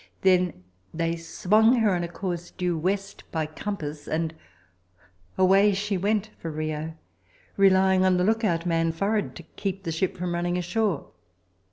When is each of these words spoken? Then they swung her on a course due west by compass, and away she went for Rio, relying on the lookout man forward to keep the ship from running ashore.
Then 0.21 0.63
they 0.91 1.15
swung 1.15 1.75
her 1.75 1.93
on 1.93 2.03
a 2.03 2.07
course 2.07 2.49
due 2.49 2.75
west 2.75 3.23
by 3.31 3.45
compass, 3.45 4.07
and 4.07 4.33
away 5.37 5.75
she 5.75 5.95
went 5.95 6.31
for 6.39 6.49
Rio, 6.49 6.95
relying 7.55 8.03
on 8.03 8.17
the 8.17 8.23
lookout 8.23 8.65
man 8.65 8.91
forward 8.91 9.35
to 9.35 9.43
keep 9.43 9.83
the 9.83 9.91
ship 9.91 10.17
from 10.17 10.33
running 10.33 10.57
ashore. 10.57 11.11